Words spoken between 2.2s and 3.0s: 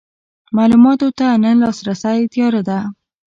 تیاره ده.